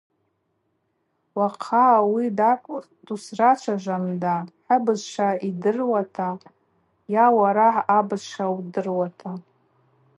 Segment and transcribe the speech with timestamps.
[1.37, 4.33] Уахъа ауи тӏакӏв дусрачважванда
[4.65, 6.29] хӏыбызшва йдыруата,
[7.13, 9.31] йа уара абызшва удыруата.